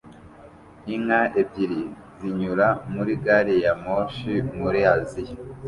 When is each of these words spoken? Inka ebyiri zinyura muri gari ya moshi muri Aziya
Inka 0.95 1.21
ebyiri 1.41 1.81
zinyura 2.19 2.67
muri 2.93 3.13
gari 3.23 3.55
ya 3.65 3.73
moshi 3.83 4.33
muri 4.57 4.79
Aziya 4.95 5.35